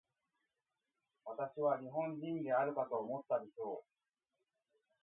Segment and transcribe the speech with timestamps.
[1.25, 3.87] 私は日本人であるかと思ったでしょう。